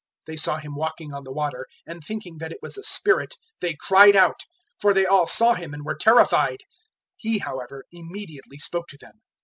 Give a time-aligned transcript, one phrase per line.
[0.21, 3.35] 006:049 They saw Him walking on the water, and thinking that it was a spirit
[3.59, 4.39] they cried out;
[4.77, 6.61] 006:050 for they all saw Him and were terrified.
[7.17, 9.21] He, however, immediately spoke to them.